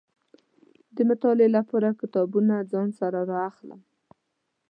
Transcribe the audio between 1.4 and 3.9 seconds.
لپاره کتابونه ځان سره را اخلم.